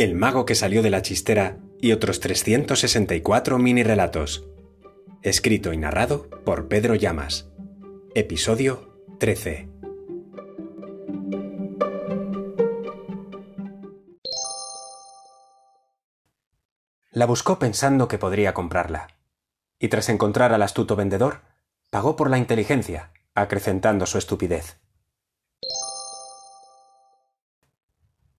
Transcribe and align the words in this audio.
El 0.00 0.14
mago 0.14 0.46
que 0.46 0.54
salió 0.54 0.80
de 0.80 0.88
la 0.88 1.02
chistera 1.02 1.58
y 1.78 1.92
otros 1.92 2.20
364 2.20 3.58
mini 3.58 3.82
relatos. 3.82 4.48
Escrito 5.20 5.74
y 5.74 5.76
narrado 5.76 6.30
por 6.42 6.68
Pedro 6.68 6.94
Llamas. 6.94 7.50
Episodio 8.14 8.96
13. 9.18 9.68
La 17.10 17.26
buscó 17.26 17.58
pensando 17.58 18.08
que 18.08 18.16
podría 18.16 18.54
comprarla. 18.54 19.18
Y 19.78 19.88
tras 19.88 20.08
encontrar 20.08 20.54
al 20.54 20.62
astuto 20.62 20.96
vendedor, 20.96 21.42
pagó 21.90 22.16
por 22.16 22.30
la 22.30 22.38
inteligencia, 22.38 23.12
acrecentando 23.34 24.06
su 24.06 24.16
estupidez. 24.16 24.80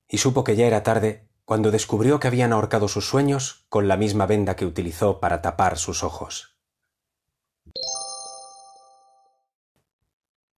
Y 0.07 0.17
supo 0.17 0.43
que 0.43 0.55
ya 0.55 0.65
era 0.65 0.81
tarde 0.81 1.29
cuando 1.51 1.69
descubrió 1.69 2.21
que 2.21 2.29
habían 2.29 2.53
ahorcado 2.53 2.87
sus 2.87 3.09
sueños 3.09 3.65
con 3.67 3.89
la 3.89 3.97
misma 3.97 4.25
venda 4.25 4.55
que 4.55 4.65
utilizó 4.65 5.19
para 5.19 5.41
tapar 5.41 5.77
sus 5.77 6.01
ojos. 6.01 6.57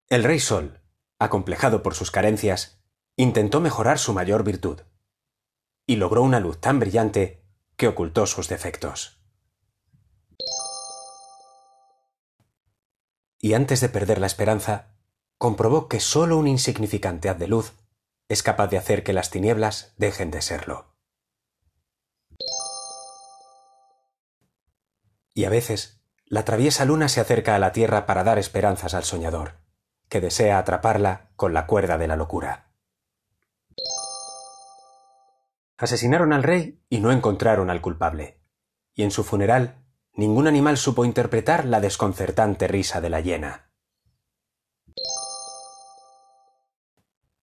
El 0.08 0.22
rey 0.22 0.38
Sol, 0.38 0.80
acomplejado 1.18 1.82
por 1.82 1.96
sus 1.96 2.12
carencias, 2.12 2.80
intentó 3.16 3.60
mejorar 3.60 3.98
su 3.98 4.12
mayor 4.12 4.44
virtud, 4.44 4.82
y 5.84 5.96
logró 5.96 6.22
una 6.22 6.38
luz 6.38 6.60
tan 6.60 6.78
brillante 6.78 7.44
que 7.76 7.88
ocultó 7.88 8.24
sus 8.26 8.46
defectos. 8.46 9.20
Y 13.40 13.54
antes 13.54 13.80
de 13.80 13.88
perder 13.88 14.20
la 14.20 14.28
esperanza, 14.28 14.94
comprobó 15.38 15.88
que 15.88 15.98
sólo 15.98 16.38
un 16.38 16.46
insignificante 16.46 17.28
haz 17.28 17.38
de 17.40 17.48
luz 17.48 17.74
es 18.28 18.42
capaz 18.42 18.68
de 18.68 18.78
hacer 18.78 19.04
que 19.04 19.12
las 19.12 19.30
tinieblas 19.30 19.94
dejen 19.96 20.30
de 20.30 20.42
serlo. 20.42 20.94
Y 25.34 25.44
a 25.44 25.50
veces, 25.50 26.00
la 26.26 26.44
traviesa 26.44 26.84
luna 26.84 27.08
se 27.08 27.20
acerca 27.20 27.54
a 27.54 27.58
la 27.58 27.72
tierra 27.72 28.06
para 28.06 28.24
dar 28.24 28.38
esperanzas 28.38 28.94
al 28.94 29.04
soñador, 29.04 29.58
que 30.08 30.20
desea 30.20 30.58
atraparla 30.58 31.32
con 31.36 31.52
la 31.52 31.66
cuerda 31.66 31.98
de 31.98 32.06
la 32.06 32.16
locura. 32.16 32.72
Asesinaron 35.76 36.32
al 36.32 36.44
rey 36.44 36.80
y 36.88 37.00
no 37.00 37.10
encontraron 37.10 37.68
al 37.68 37.80
culpable. 37.80 38.40
Y 38.94 39.02
en 39.02 39.10
su 39.10 39.24
funeral, 39.24 39.84
ningún 40.12 40.46
animal 40.46 40.76
supo 40.76 41.04
interpretar 41.04 41.64
la 41.64 41.80
desconcertante 41.80 42.68
risa 42.68 43.00
de 43.00 43.10
la 43.10 43.20
hiena. 43.20 43.70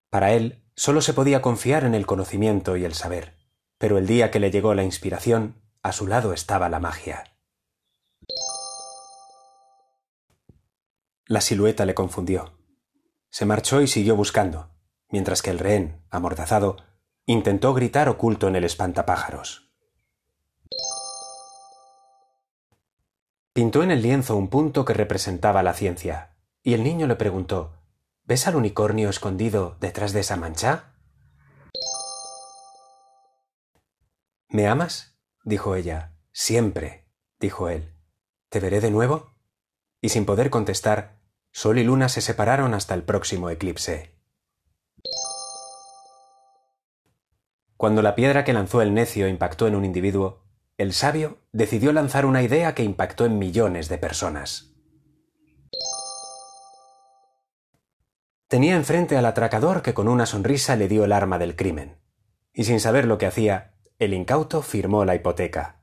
Para 0.09 0.31
él, 0.31 0.60
solo 0.81 1.01
se 1.01 1.13
podía 1.13 1.43
confiar 1.43 1.83
en 1.83 1.93
el 1.93 2.07
conocimiento 2.07 2.75
y 2.75 2.85
el 2.85 2.95
saber, 2.95 3.37
pero 3.77 3.99
el 3.99 4.07
día 4.07 4.31
que 4.31 4.39
le 4.39 4.49
llegó 4.49 4.73
la 4.73 4.83
inspiración, 4.83 5.61
a 5.83 5.91
su 5.91 6.07
lado 6.07 6.33
estaba 6.33 6.69
la 6.69 6.79
magia. 6.79 7.35
La 11.27 11.39
silueta 11.39 11.85
le 11.85 11.93
confundió. 11.93 12.57
Se 13.29 13.45
marchó 13.45 13.83
y 13.83 13.87
siguió 13.87 14.15
buscando, 14.15 14.71
mientras 15.09 15.43
que 15.43 15.51
el 15.51 15.59
rehén, 15.59 16.01
amordazado, 16.09 16.77
intentó 17.27 17.75
gritar 17.75 18.09
oculto 18.09 18.47
en 18.47 18.55
el 18.55 18.63
espantapájaros. 18.63 19.71
Pintó 23.53 23.83
en 23.83 23.91
el 23.91 24.01
lienzo 24.01 24.35
un 24.35 24.47
punto 24.47 24.83
que 24.83 24.95
representaba 24.95 25.61
la 25.61 25.73
ciencia, 25.73 26.37
y 26.63 26.73
el 26.73 26.83
niño 26.83 27.05
le 27.05 27.17
preguntó 27.17 27.80
¿Ves 28.23 28.47
al 28.47 28.55
unicornio 28.55 29.09
escondido 29.09 29.77
detrás 29.79 30.13
de 30.13 30.19
esa 30.21 30.35
mancha? 30.35 30.95
¿Me 34.47 34.67
amas? 34.67 35.17
dijo 35.43 35.75
ella. 35.75 36.13
Siempre, 36.31 37.09
dijo 37.39 37.69
él. 37.69 37.95
¿Te 38.49 38.59
veré 38.59 38.79
de 38.79 38.91
nuevo? 38.91 39.35
Y 40.01 40.09
sin 40.09 40.25
poder 40.25 40.49
contestar, 40.49 41.19
Sol 41.51 41.79
y 41.79 41.83
Luna 41.83 42.09
se 42.09 42.21
separaron 42.21 42.73
hasta 42.73 42.93
el 42.93 43.03
próximo 43.03 43.49
eclipse. 43.49 44.15
Cuando 47.75 48.01
la 48.01 48.15
piedra 48.15 48.43
que 48.43 48.53
lanzó 48.53 48.81
el 48.81 48.93
necio 48.93 49.27
impactó 49.27 49.67
en 49.67 49.75
un 49.75 49.83
individuo, 49.83 50.45
el 50.77 50.93
sabio 50.93 51.39
decidió 51.51 51.91
lanzar 51.91 52.25
una 52.25 52.43
idea 52.43 52.75
que 52.75 52.83
impactó 52.83 53.25
en 53.25 53.39
millones 53.39 53.89
de 53.89 53.97
personas. 53.97 54.70
Tenía 58.51 58.75
enfrente 58.75 59.15
al 59.15 59.25
atracador 59.25 59.81
que 59.81 59.93
con 59.93 60.09
una 60.09 60.25
sonrisa 60.25 60.75
le 60.75 60.89
dio 60.89 61.05
el 61.05 61.13
arma 61.13 61.39
del 61.39 61.55
crimen, 61.55 61.95
y 62.51 62.65
sin 62.65 62.81
saber 62.81 63.05
lo 63.05 63.17
que 63.17 63.25
hacía, 63.25 63.75
el 63.97 64.13
incauto 64.13 64.61
firmó 64.61 65.05
la 65.05 65.15
hipoteca. 65.15 65.79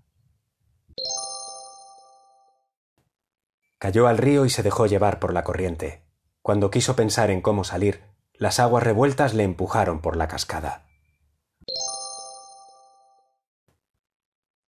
Cayó 3.78 4.06
al 4.06 4.18
río 4.18 4.44
y 4.44 4.50
se 4.50 4.62
dejó 4.62 4.84
llevar 4.84 5.18
por 5.18 5.32
la 5.32 5.44
corriente. 5.44 6.04
Cuando 6.42 6.70
quiso 6.70 6.94
pensar 6.94 7.30
en 7.30 7.40
cómo 7.40 7.64
salir, 7.64 8.02
las 8.34 8.60
aguas 8.60 8.82
revueltas 8.82 9.32
le 9.32 9.44
empujaron 9.44 10.02
por 10.02 10.18
la 10.18 10.28
cascada. 10.28 10.84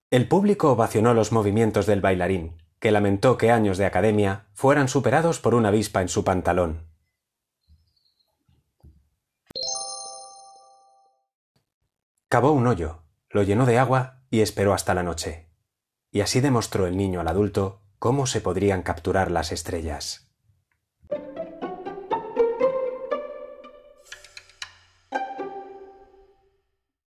El 0.09 0.29
público 0.29 0.71
ovacionó 0.71 1.13
los 1.13 1.33
movimientos 1.33 1.85
del 1.85 1.99
bailarín, 1.99 2.63
que 2.79 2.91
lamentó 2.91 3.37
que 3.37 3.51
años 3.51 3.77
de 3.77 3.85
academia 3.85 4.47
fueran 4.53 4.87
superados 4.87 5.41
por 5.41 5.53
una 5.53 5.67
avispa 5.67 6.01
en 6.01 6.07
su 6.07 6.23
pantalón. 6.23 6.88
Cavó 12.29 12.51
un 12.51 12.67
hoyo, 12.67 13.01
lo 13.31 13.41
llenó 13.41 13.65
de 13.65 13.79
agua 13.79 14.21
y 14.29 14.41
esperó 14.41 14.75
hasta 14.75 14.93
la 14.93 15.01
noche. 15.01 15.49
Y 16.11 16.21
así 16.21 16.41
demostró 16.41 16.85
el 16.85 16.95
niño 16.95 17.19
al 17.21 17.27
adulto 17.27 17.81
cómo 17.97 18.27
se 18.27 18.39
podrían 18.39 18.83
capturar 18.83 19.31
las 19.31 19.51
estrellas. 19.51 20.28